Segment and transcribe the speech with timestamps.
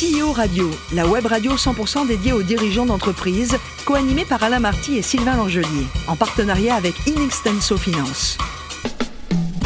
[0.00, 5.02] CEO Radio, la web radio 100% dédiée aux dirigeants d'entreprise, co-animée par Alain Marty et
[5.02, 8.38] Sylvain Langelier, en partenariat avec Inextenso Finance.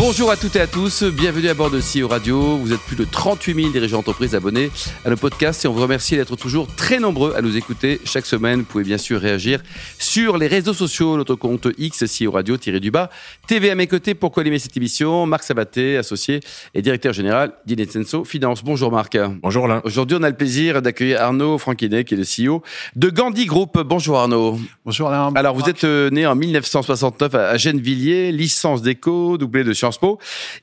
[0.07, 2.59] Bonjour à toutes et à tous, bienvenue à bord de CEO Radio.
[2.59, 4.71] Vous êtes plus de 38 000 dirigeants d'entreprise abonnés
[5.03, 8.27] à nos podcasts et on vous remercie d'être toujours très nombreux à nous écouter chaque
[8.27, 8.61] semaine.
[8.61, 9.63] Vous pouvez bien sûr réagir
[9.99, 13.09] sur les réseaux sociaux, notre compte X, CEO Radio, tiré du bas.
[13.47, 16.41] TV à mes côtés pour co-animer cette émission, Marc Sabaté, associé
[16.75, 18.63] et directeur général d'Inetsenso Finance.
[18.63, 19.17] Bonjour Marc.
[19.43, 19.81] Bonjour Alain.
[19.85, 22.63] Aujourd'hui, on a le plaisir d'accueillir Arnaud Franquinet, qui est le CEO
[22.95, 23.81] de Gandhi Group.
[23.81, 24.59] Bonjour Arnaud.
[24.85, 25.33] Bonjour Alain.
[25.35, 29.94] Alors, vous êtes euh, né en 1969 à Gennevilliers, licence d'éco, doublé de Sciences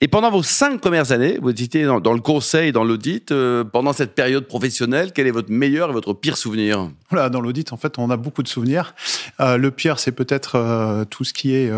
[0.02, 3.32] Et pendant vos cinq premières années, vous étiez dans, le conseil, dans l'audit.
[3.32, 6.90] Euh, pendant cette période professionnelle, quel est votre meilleur et votre pire souvenir?
[7.12, 8.96] Dans l'audit, en fait, on a beaucoup de souvenirs.
[9.40, 11.72] Euh, le pire, c'est peut-être euh, tout ce qui est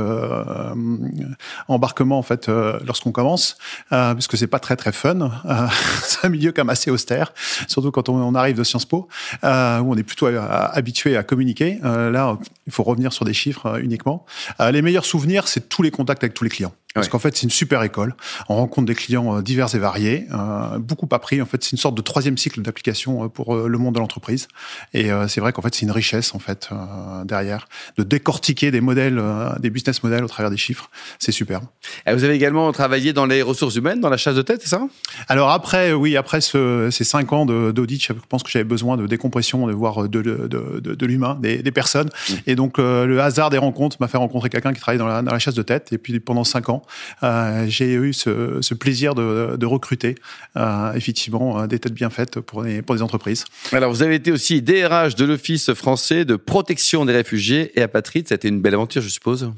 [1.67, 2.49] embarquement, en fait,
[2.85, 3.57] lorsqu'on commence,
[3.89, 5.31] parce que c'est pas très très fun.
[6.03, 7.33] C'est un milieu quand même assez austère,
[7.67, 9.07] surtout quand on, arrive de Sciences Po,
[9.43, 11.79] où on est plutôt habitué à communiquer.
[11.83, 14.25] Là, il faut revenir sur des chiffres uniquement.
[14.59, 16.73] Les meilleurs souvenirs, c'est tous les contacts avec tous les clients.
[16.93, 17.11] Parce Ouais.
[17.11, 18.15] qu'en fait, c'est une super école.
[18.49, 21.41] On rencontre des clients euh, divers et variés, euh, beaucoup appris.
[21.41, 23.99] En fait, c'est une sorte de troisième cycle d'application euh, pour euh, le monde de
[23.99, 24.47] l'entreprise.
[24.93, 28.69] Et euh, c'est vrai qu'en fait, c'est une richesse en fait euh, derrière de décortiquer
[28.69, 30.91] des modèles, euh, des business models au travers des chiffres.
[31.17, 31.63] C'est superbe.
[32.05, 34.69] Et Vous avez également travaillé dans les ressources humaines, dans la chasse de tête, c'est
[34.69, 34.87] ça?
[35.27, 39.07] Alors après, oui, après ce- ces cinq ans d'audit, je pense que j'avais besoin de
[39.07, 42.09] décompression, de voir de, de, de, de l'humain, des, des personnes.
[42.45, 45.23] Et donc euh, le hasard des rencontres m'a fait rencontrer quelqu'un qui travaille dans la,
[45.23, 45.91] dans la chasse de tête.
[45.91, 46.82] Et puis pendant cinq ans,
[47.23, 50.15] euh, j'ai eu ce, plaisir de, recruter
[50.57, 53.45] euh, effectivement euh, des têtes bien faites pour les, entreprises.
[53.71, 58.31] Alors, vous avez été aussi DRH de l'Office français de protection des réfugiés et apatrides.
[58.31, 59.51] Été une belle aventure, je suppose?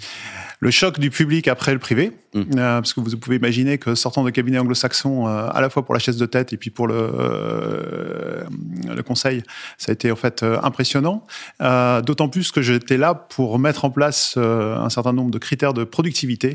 [0.65, 2.41] Le choc du public après le privé, Mm.
[2.57, 5.85] euh, parce que vous pouvez imaginer que sortant de cabinet anglo-saxon, euh, à la fois
[5.85, 8.43] pour la chaise de tête et puis pour le, euh,
[8.93, 9.41] le conseil,
[9.77, 11.25] ça a été en fait impressionnant.
[11.59, 15.83] D'autant plus que j'étais là pour mettre en place un certain nombre de critères de
[15.85, 16.53] productivité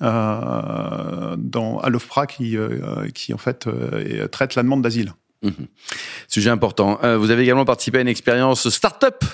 [0.00, 2.56] dans, à l'OFPRA qui,
[3.14, 3.68] qui en fait
[4.30, 5.12] traite la demande d'asile.
[5.42, 5.66] Mhm.
[6.28, 7.00] Sujet important.
[7.18, 9.24] Vous avez également participé à une expérience start-up.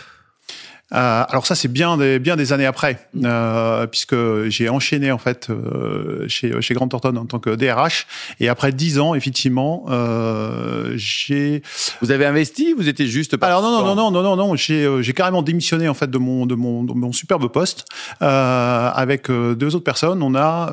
[0.95, 4.17] Euh, alors ça c'est bien des bien des années après euh, puisque
[4.49, 8.07] j'ai enchaîné en fait euh, chez chez Grant Thornton en tant que DRH
[8.41, 11.63] et après dix ans effectivement euh, j'ai
[12.01, 14.87] Vous avez investi Vous étiez juste alors non non non non non non non j'ai
[14.87, 17.85] euh, j'ai carrément démissionné en fait de mon de mon de mon superbe poste
[18.23, 20.23] euh, avec euh, deux autres personnes.
[20.23, 20.71] On a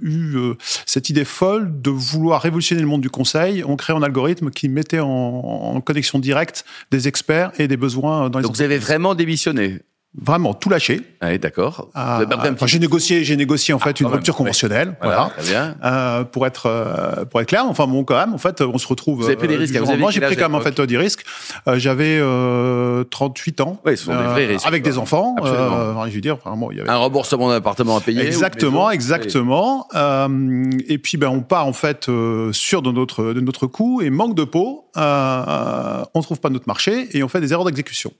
[0.00, 0.54] eu euh,
[0.86, 3.62] cette idée folle de vouloir révolutionner le monde du conseil.
[3.66, 8.30] On crée un algorithme qui mettait en, en connexion directe des experts et des besoins
[8.30, 9.89] dans les Donc, vous avez vraiment démissionné fonctionner
[10.20, 11.02] vraiment tout lâché
[11.40, 11.88] d'accord.
[11.94, 14.38] Ah, un enfin, petit- j'ai négocié, j'ai négocié en fait une quand même, rupture ouais.
[14.38, 15.74] conventionnelle, Voilà, voilà.
[15.84, 18.88] Euh, pour être euh, pour être clair, enfin bon quand même, en fait, on se
[18.88, 19.18] retrouve.
[19.18, 20.06] Vous avez pris des euh, risques, lendemain.
[20.06, 21.24] quel J'ai pris quand même en fait euh, des risques.
[21.68, 23.80] Euh, J'avais euh, 38 ans.
[23.84, 24.90] Oui, ce sont des vrais risques, Avec quoi.
[24.92, 25.36] des enfants.
[25.44, 28.90] Euh, je veux dire, vraiment, il y avait Un remboursement d'appartement à payer Exactement, maison.
[28.90, 29.86] exactement.
[29.94, 34.00] Euh, et puis ben on part en fait euh, sûr de notre de notre coup
[34.00, 37.52] et manque de peau, euh, euh, on trouve pas notre marché et on fait des
[37.52, 38.12] erreurs d'exécution.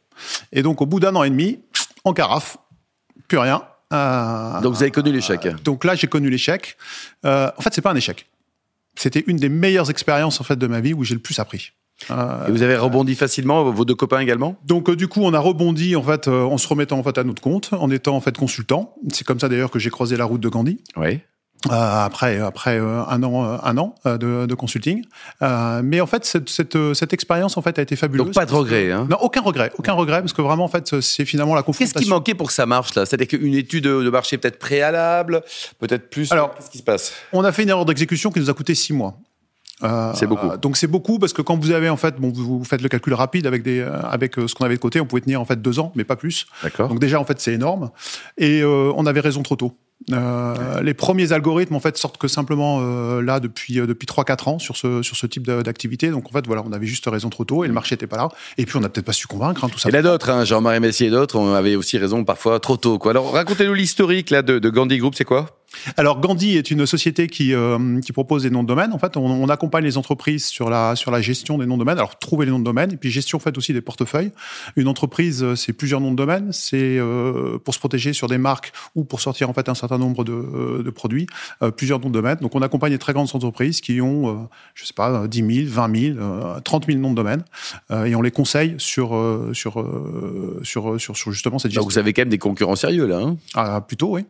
[0.53, 1.61] Et donc au bout d'un an et demi,
[2.05, 2.57] en carafe,
[3.29, 3.63] plus rien.
[3.93, 4.61] Euh.
[4.61, 5.49] Donc, vous avez connu l'échec.
[5.65, 6.77] donc là j'ai connu l'échec.
[7.25, 8.27] Euh, en fait c'est pas un échec.
[8.97, 11.73] C'était une des meilleures expériences en fait de ma vie où j'ai le plus appris.
[12.11, 14.57] Euh, Et vous avez rebondi facilement, vos deux copains également?
[14.65, 17.19] Donc euh, du coup, on a rebondi en fait euh, en se remettant en fait
[17.19, 18.95] à notre compte, en étant en fait consultant.
[19.13, 20.81] C'est comme ça d'ailleurs que j'ai croisé la route de Gandhi.
[20.97, 21.21] Oui.
[21.67, 21.73] Euh,
[22.07, 25.05] après après euh, un an euh, un an de, de consulting.
[25.83, 28.27] Mais en fait cette cette, cette expérience en fait a été fabuleuse.
[28.29, 28.91] Donc, pas de regret.
[28.91, 29.07] Hein.
[29.11, 32.01] Non, aucun regret, aucun regret parce que vraiment en fait c'est finalement la Qu'est-ce confrontation.
[32.01, 33.05] qui manquait pour que ça marche là?
[33.05, 35.43] C'est-à-dire qu'une étude de marché peut-être préalable,
[35.79, 36.33] peut-être plus.
[36.33, 37.13] Alors- qu'est-ce qui se passe?
[37.33, 39.19] On a fait une erreur d'exécution qui nous a coûté six mois.
[40.15, 40.57] C'est beaucoup.
[40.57, 42.89] Donc c'est beaucoup parce que quand vous avez en fait, bon, vous vous faites le
[42.89, 45.61] calcul rapide avec des, avec ce qu'on avait de côté, on pouvait tenir en fait
[45.61, 46.47] deux ans, mais pas plus.
[46.63, 46.89] D'accord.
[46.89, 47.91] Donc déjà en fait c'est énorme
[48.39, 49.75] et euh, on avait raison trop tôt.
[50.11, 54.25] Euh, les premiers algorithmes en fait sortent que simplement euh, là depuis euh, depuis trois
[54.25, 56.09] quatre ans sur ce sur ce type d'activité.
[56.11, 58.17] Donc en fait voilà, on avait juste raison trop tôt et le marché était pas
[58.17, 58.29] là.
[58.57, 59.91] Et puis on n'a peut-être pas su convaincre hein, tout ça.
[59.91, 62.61] Il y en a d'autres, hein, Jean-Marie Messier et d'autres, on avait aussi raison parfois
[62.61, 62.99] trop tôt.
[62.99, 63.11] Quoi.
[63.11, 65.60] Alors racontez-nous l'historique là de, de Gandhi Group, c'est quoi?
[65.97, 67.79] Alors Gandhi est une société qui euh,
[68.13, 68.93] propose des noms de domaine.
[68.93, 71.99] En fait, on, accompagne les entreprises sur la sur la gestion des noms de domaine.
[71.99, 74.33] Alors trouver les noms de domaine et puis gestion en fait aussi des portefeuilles.
[74.77, 76.53] Une entreprise, euh, c'est plusieurs noms de domaine.
[76.53, 79.99] C'est euh, pour se protéger sur des marques ou pour sortir en fait un certain
[79.99, 81.27] nombre de, euh, produits,
[81.63, 82.39] euh, plusieurs noms de domaine.
[82.41, 84.35] Donc on accompagne des très grandes entreprises qui ont, euh,
[84.75, 87.45] je sais pas, 10 000, 20 000, euh, 30 000 noms de domaine
[87.91, 91.89] euh, et on les conseille sur euh, sur, euh, sur sur sur justement cette gestion.
[91.89, 93.19] vous avez quand même des concurrents sérieux là.
[93.19, 94.25] Hein Ah, plutôt oui.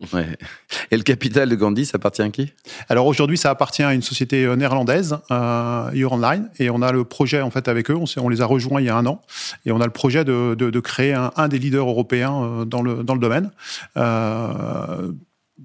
[0.91, 2.53] Et le capital digital de Gandhi, ça appartient à qui?
[2.89, 6.93] Alors aujourd'hui, ça appartient à une société euh, néerlandaise, euh, Your Online, et on a
[6.93, 7.97] le projet en fait avec eux.
[7.97, 9.21] On, on, les a rejoints il y a un an,
[9.65, 12.65] et on a le projet de, de, de créer un, un, des leaders européens euh,
[12.65, 13.51] dans le dans le domaine.
[13.97, 15.13] Euh,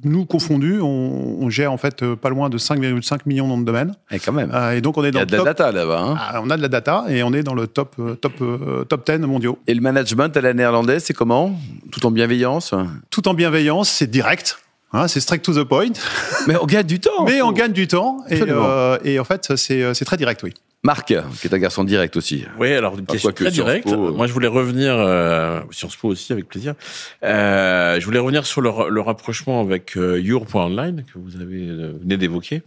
[0.04, 3.64] nous confondus, on, on, gère en fait pas loin de 5,5 millions de noms de
[3.64, 3.96] domaines.
[4.12, 4.52] Et quand même.
[4.54, 6.02] Euh, et donc on est dans Il y a de la top, data là-bas.
[6.02, 8.44] Hein ah, on a de la data et on est dans le top top
[8.90, 9.58] top 10 mondiaux.
[9.68, 11.58] Et le management à la néerlandaise, c'est comment?
[11.92, 12.76] Tout en bienveillance?
[13.10, 14.60] Tout en bienveillance, c'est direct.
[14.96, 15.92] Hein, c'est straight to the point.
[16.48, 17.26] Mais on gagne du temps.
[17.26, 18.20] Mais on gagne du temps.
[18.30, 20.54] Et, euh, et en fait, c'est très direct, oui.
[20.86, 21.14] Marc, qui
[21.48, 22.46] est un garçon direct aussi.
[22.60, 23.88] Oui, alors une question très directe.
[23.88, 26.76] Moi, je voulais revenir euh, Sciences Po aussi avec plaisir.
[27.24, 31.94] Euh, je voulais revenir sur le, le rapprochement avec euh, Your.online que vous avez euh,
[32.00, 32.62] venez d'évoquer.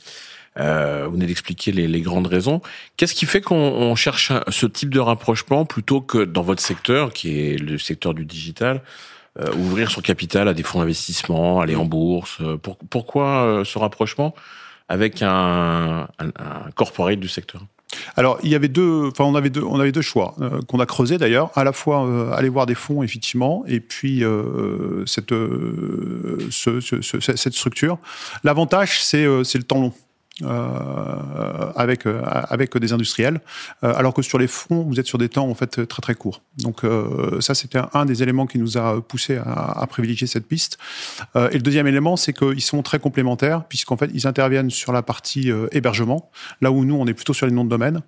[0.59, 2.61] Euh, vous venez d'expliquer les, les, grandes raisons.
[2.97, 7.13] Qu'est-ce qui fait qu'on cherche un, ce type de rapprochement plutôt que dans votre secteur,
[7.13, 8.83] qui est le secteur du digital,
[9.41, 14.35] euh, ouvrir son capital à des fonds d'investissement, aller en bourse pour, Pourquoi ce rapprochement
[14.89, 17.63] avec un, un, corporate du secteur?
[18.17, 20.81] Alors, il y avait deux, enfin, on avait deux, on avait deux choix euh, qu'on
[20.81, 21.51] a creusé d'ailleurs.
[21.55, 27.01] À la fois euh, aller voir des fonds effectivement, et puis euh, cette, ce, ce,
[27.01, 27.99] ce, cette structure.
[28.45, 29.93] L'avantage, c'est c'est le temps long.
[30.45, 33.41] Euh, avec euh, avec des industriels,
[33.83, 36.15] euh, alors que sur les fonds, vous êtes sur des temps en fait très très
[36.15, 36.43] courts.
[36.59, 36.83] Donc
[37.41, 40.79] ça, c'était un, des éléments qui nous a poussé à, à privilégier cette piste.
[41.37, 45.03] et le deuxième élément, c'est qu'ils sont très complémentaires puisqu'en fait, ils interviennent sur la
[45.03, 46.31] partie hébergement,
[46.61, 48.01] là où nous, on est plutôt sur les noms de domaine.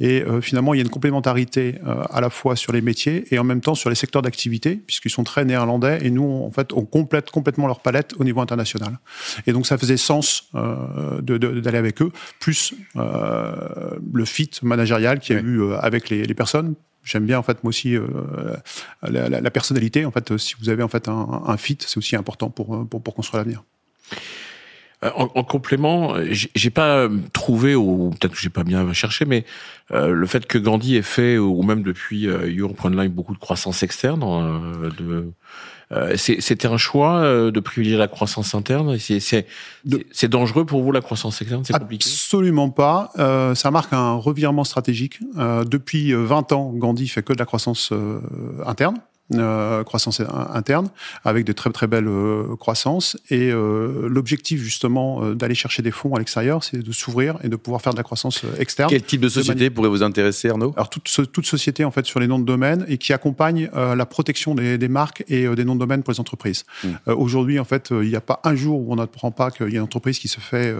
[0.00, 1.78] Et finalement, il y a une complémentarité
[2.10, 5.10] à la fois sur les métiers et en même temps sur les secteurs d'activité, puisqu'ils
[5.10, 8.98] sont très néerlandais et nous, en fait, on complète complètement leur palette au niveau international.
[9.46, 15.20] Et donc, ça faisait sens d'aller de, de, avec eux, plus euh, le fit managérial
[15.20, 15.48] qu'il y a oui.
[15.48, 16.74] eu euh, avec les, les personnes.
[17.04, 18.06] J'aime bien en fait moi aussi euh,
[19.02, 20.04] la, la, la, personnalité.
[20.04, 23.00] En fait, si vous avez en fait un, un fit, c'est aussi important pour, pour,
[23.02, 23.62] pour construire l'avenir.
[25.14, 29.44] En, en, complément, j'ai pas trouvé, ou peut-être que j'ai pas bien cherché, mais
[29.92, 33.82] euh, le fait que Gandhi ait fait, ou même depuis euh, Europe.online, beaucoup de croissance
[33.82, 35.32] externe, euh, de,
[36.16, 38.96] c'était un choix de privilégier la croissance interne.
[38.98, 42.04] C'est dangereux pour vous la croissance externe C'est compliqué?
[42.08, 43.12] Absolument pas.
[43.18, 45.20] Euh, ça marque un revirement stratégique.
[45.38, 48.20] Euh, depuis 20 ans, Gandhi fait que de la croissance euh,
[48.66, 48.96] interne
[49.34, 50.22] euh, croissance
[50.54, 50.88] interne
[51.24, 56.14] avec de très très belles euh, croissances et euh, l'objectif justement d'aller chercher des fonds
[56.14, 58.88] à l'extérieur c'est de s'ouvrir et de pouvoir faire de la croissance externe.
[58.88, 60.72] Quel type de société de pourrait vous intéresser Arnaud?
[60.76, 64.06] Alors toute, toute société en fait sur les noms de domaine et qui accompagne la
[64.06, 66.62] protection des, des, marques et des noms de domaine pour les entreprises.
[66.84, 66.88] Mmh.
[67.08, 69.74] Aujourd'hui en fait il n'y a pas un jour où on n'apprend pas qu'il y
[69.74, 70.72] a une entreprise qui se fait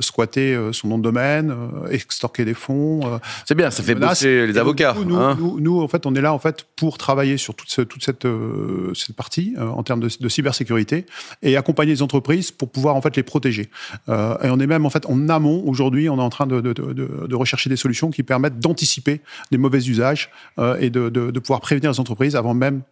[0.00, 1.54] squatter son nom de domaine,
[1.90, 3.20] extorquer des fonds.
[3.44, 4.96] c'est bien, ça fait bosser les avocats.
[5.04, 7.68] Nous, hein nous, nous, en fait on est là en fait pour travailler sur toute
[7.68, 11.04] ce toute cette, euh, cette partie euh, en termes de, cybersécurité
[11.42, 13.68] et accompagner les entreprises pour pouvoir en fait les protéger.
[14.08, 16.60] Euh, et on est même en fait en amont aujourd'hui, on est en train de,
[16.60, 19.20] de, rechercher des solutions qui permettent d'anticiper
[19.50, 20.30] des mauvais usages
[20.78, 22.82] et de, pouvoir prévenir les entreprises avant même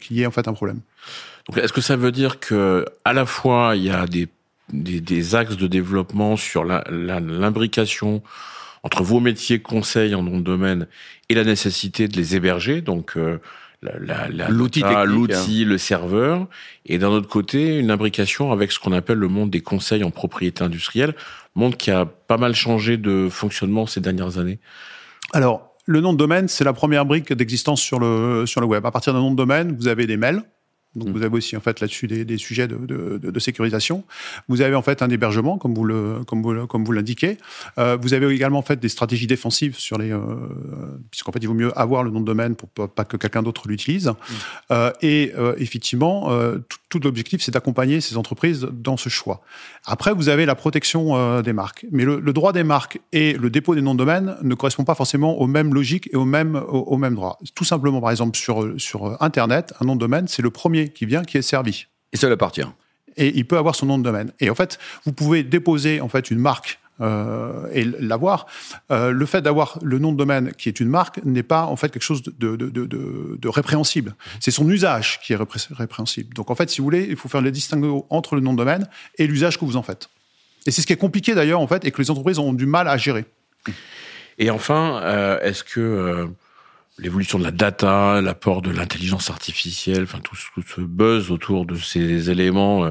[0.00, 0.80] qu'il y ait en fait un problème.
[1.48, 4.28] Donc, est-ce que ça veut dire que à la fois il y a des,
[4.72, 8.30] des, axes de développement sur l'imbrication la,
[8.84, 10.86] entre vos métiers conseils en nom de domaine
[11.28, 13.16] et la nécessité de les héberger, donc
[13.82, 16.46] l'outil, l'outil, le serveur,
[16.86, 20.10] et d'un autre côté, une imbrication avec ce qu'on appelle le monde des conseils en
[20.10, 21.14] propriété industrielle,
[21.54, 24.58] monde qui a pas mal changé de fonctionnement ces dernières années.
[25.32, 28.84] Alors, le nom de domaine, c'est la première brique d'existence sur le, sur le web.
[28.84, 30.42] À partir d'un nom de domaine, vous avez des mails,
[30.96, 31.12] donc mmh.
[31.12, 34.02] vous avez aussi en fait là-dessus des, des, sujets de, de, de, de, sécurisation.
[34.48, 37.38] Vous avez en fait un hébergement comme vous le comme vous comme vous l'indiquez.
[37.78, 40.18] Euh, vous avez également en fait des stratégies défensives sur les euh,
[41.12, 43.44] puisqu'en fait il vaut mieux avoir le nom de domaine pour pas, pas que quelqu'un
[43.44, 44.08] d'autre l'utilise.
[44.08, 44.14] Mmh.
[44.72, 46.30] Euh, et effectivement
[46.68, 49.42] tout, tout l'objectif c'est d'accompagner ces entreprises dans ce choix.
[49.84, 53.48] Après vous avez la protection des marques, mais le, le, droit des marques et le
[53.48, 56.56] dépôt des noms de domaine ne correspondent pas forcément aux mêmes logiques et aux mêmes
[56.56, 57.38] aux, aux mêmes droits.
[57.54, 61.06] Tout simplement par exemple sur sur internet un nom de domaine c'est le premier qui
[61.06, 61.86] vient, qui est servi.
[62.12, 62.62] Et ça appartient.
[63.16, 64.32] Et il peut avoir son nom de domaine.
[64.40, 68.46] Et en fait, vous pouvez déposer en fait une marque euh, et l'avoir.
[68.90, 71.76] Euh, le fait d'avoir le nom de domaine qui est une marque n'est pas en
[71.76, 74.14] fait quelque chose de, de, de, de, de répréhensible.
[74.38, 75.38] C'est son usage qui est
[75.70, 76.34] répréhensible.
[76.34, 78.58] Donc en fait, si vous voulez, il faut faire le distinguo entre le nom de
[78.58, 78.86] domaine
[79.18, 80.08] et l'usage que vous en faites.
[80.66, 82.66] Et c'est ce qui est compliqué d'ailleurs en fait et que les entreprises ont du
[82.66, 83.24] mal à gérer.
[84.38, 86.28] Et enfin, euh, est-ce que
[87.00, 92.30] l'évolution de la data, l'apport de l'intelligence artificielle, enfin tout, ce buzz autour de ces
[92.30, 92.84] éléments.
[92.84, 92.90] Euh,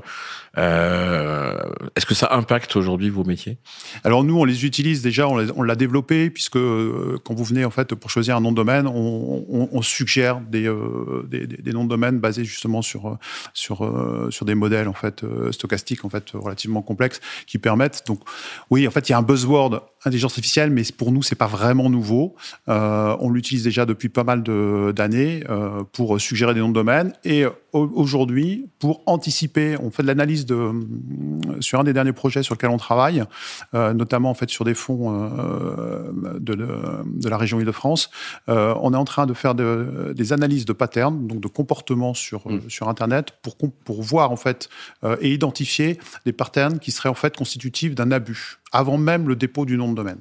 [0.58, 1.58] euh,
[1.96, 3.58] Est-ce que ça impacte aujourd'hui vos métiers?
[4.04, 7.70] Alors nous, on les utilise déjà, on l'a développé puisque euh, quand vous venez en
[7.70, 10.70] fait pour choisir un nom de domaine, on, suggère des,
[11.28, 13.18] des, des, noms de domaine basés justement sur
[13.54, 18.04] sur sur des modèles en fait stochastiques en fait relativement complexes qui permettent.
[18.08, 18.20] Donc
[18.70, 21.48] oui, en fait, il y a un buzzword intelligence artificielle, mais pour nous, c'est pas
[21.48, 22.36] vraiment nouveau.
[22.68, 27.14] Euh, on l'utilise déjà depuis pas mal d'années euh, pour suggérer des noms de domaine.
[27.26, 30.74] Et aujourd'hui, pour anticiper, on fait de l'analyse de euh,
[31.60, 33.24] sur un des derniers projets sur lequel on travaille,
[33.74, 38.10] euh, notamment en fait sur des fonds euh, de, de, la région Île-de-France.
[38.48, 42.14] Euh, on est en train de faire de, des analyses de patterns, donc de comportements
[42.14, 42.70] sur mmh.
[42.70, 44.70] sur Internet, pour pour voir en fait
[45.22, 49.66] et identifier des patterns qui seraient en fait constitutifs d'un abus avant même le dépôt
[49.66, 50.20] du nom de domaine.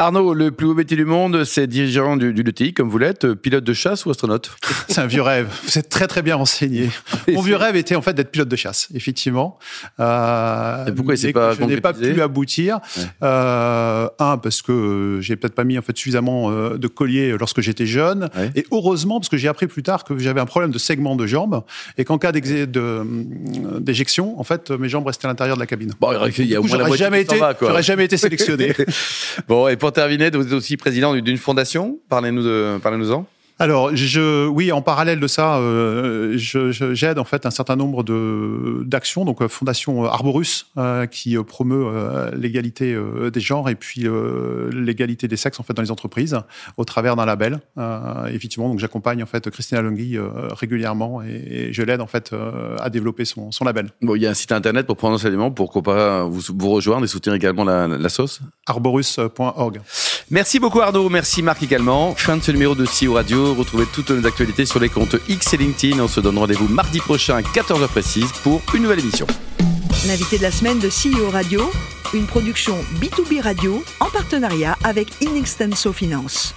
[0.00, 3.34] Arnaud, le plus beau métier du monde, c'est dirigeant du, du LTI, comme vous l'êtes,
[3.34, 4.52] pilote de chasse ou astronaute?
[4.88, 5.48] C'est un vieux rêve.
[5.64, 6.88] Vous êtes très très bien renseigné.
[7.28, 9.58] Mon vieux rêve était en fait d'être pilote de chasse, effectivement.
[9.98, 12.78] Euh, Et pourquoi c'est pas Je n'ai pas pu aboutir.
[13.24, 17.60] Euh, un, parce que j'ai peut-être pas mis en fait suffisamment euh, de collier lorsque
[17.60, 18.30] j'étais jeune.
[18.54, 21.26] Et heureusement, parce que j'ai appris plus tard que j'avais un problème de segment de
[21.26, 21.64] jambes
[21.96, 25.92] et qu'en cas d'éjection, en fait, mes jambes restaient à l'intérieur de la cabine.
[26.00, 26.60] Bon, il y a
[26.94, 28.76] jamais été, j'aurais jamais été sélectionné.
[29.48, 31.98] Bon, et pour terminer, vous êtes aussi président d'une fondation.
[32.08, 33.26] Parlez-nous parlez-nous-en.
[33.60, 38.84] Alors, je, oui, en parallèle de ça, euh, j'aide en fait un certain nombre de
[38.84, 42.96] d'actions, donc euh, Fondation Arborus euh, qui promeut euh, l'égalité
[43.32, 44.06] des genres et puis
[44.72, 46.38] l'égalité des sexes en fait dans les entreprises
[46.76, 47.60] au travers d'un label.
[48.32, 50.16] effectivement, donc j'accompagne en fait Christina Longhi
[50.52, 52.34] régulièrement et, je l'aide en fait
[52.78, 53.90] à développer son, son, label.
[54.02, 57.08] Bon, il y a un site internet pour prendre enseignement, pour vous, vous rejoindre et
[57.08, 58.40] soutenir également la, la sauce?
[58.66, 59.80] Arborus.org.
[60.30, 62.14] Merci beaucoup Arnaud, merci Marc également.
[62.14, 63.54] Fin de ce numéro de CEO Radio.
[63.54, 66.00] Retrouvez toutes nos actualités sur les comptes X et LinkedIn.
[66.00, 69.26] On se donne rendez-vous mardi prochain à 14h précise pour une nouvelle émission.
[70.06, 71.70] L'invité de la semaine de CEO Radio,
[72.12, 76.54] une production B2B Radio en partenariat avec Inextenso Finance.